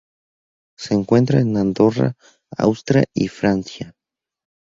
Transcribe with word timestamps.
Se 0.79 0.95
encuentra 0.95 1.41
en: 1.41 1.55
Andorra, 1.57 2.15
Austria 2.57 3.05
y 3.13 3.27
Francia. 3.27 3.93